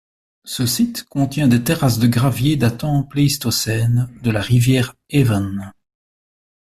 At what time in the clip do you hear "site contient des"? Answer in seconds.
0.65-1.63